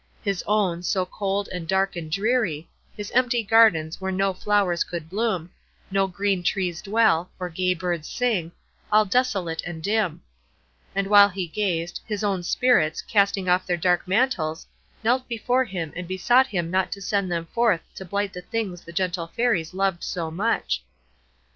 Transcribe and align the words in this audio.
His 0.23 0.43
own, 0.47 0.81
so 0.81 1.05
cold 1.05 1.47
and 1.51 1.67
dark 1.67 1.95
and 1.95 2.11
dreary, 2.11 2.67
his 2.97 3.11
empty 3.11 3.43
gardens 3.43 4.01
where 4.01 4.11
no 4.11 4.33
flowers 4.33 4.83
could 4.83 5.11
bloom, 5.11 5.51
no 5.91 6.07
green 6.07 6.41
trees 6.41 6.81
dwell, 6.81 7.29
or 7.39 7.51
gay 7.51 7.75
birds 7.75 8.09
sing, 8.09 8.51
all 8.91 9.05
desolate 9.05 9.61
and 9.63 9.83
dim;—and 9.83 11.05
while 11.05 11.29
he 11.29 11.45
gazed, 11.45 12.01
his 12.07 12.23
own 12.23 12.41
Spirits, 12.41 13.03
casting 13.03 13.47
off 13.47 13.67
their 13.67 13.77
dark 13.77 14.07
mantles, 14.07 14.65
knelt 15.03 15.27
before 15.27 15.65
him 15.65 15.93
and 15.95 16.07
besought 16.07 16.47
him 16.47 16.71
not 16.71 16.91
to 16.93 16.99
send 16.99 17.31
them 17.31 17.45
forth 17.45 17.81
to 17.93 18.03
blight 18.03 18.33
the 18.33 18.41
things 18.41 18.81
the 18.81 18.91
gentle 18.91 19.27
Fairies 19.27 19.71
loved 19.71 20.03
so 20.03 20.31
much. 20.31 20.81